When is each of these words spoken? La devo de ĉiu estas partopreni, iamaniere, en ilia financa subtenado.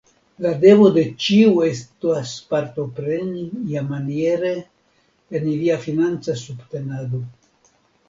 La 0.43 0.51
devo 0.61 0.87
de 0.95 1.03
ĉiu 1.25 1.51
estas 1.65 2.31
partopreni, 2.55 3.45
iamaniere, 3.75 4.53
en 5.37 5.49
ilia 5.55 5.81
financa 5.89 6.41
subtenado. 6.45 7.27